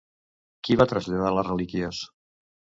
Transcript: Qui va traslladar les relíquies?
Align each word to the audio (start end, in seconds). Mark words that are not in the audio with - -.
Qui 0.67 0.77
va 0.81 0.87
traslladar 0.93 1.29
les 1.37 1.51
relíquies? 1.51 2.01